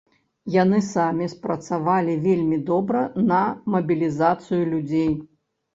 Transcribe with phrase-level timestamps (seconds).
[0.53, 3.45] Яны самі спрацавалі вельмі добра на
[3.77, 5.11] мабілізацыю людзей.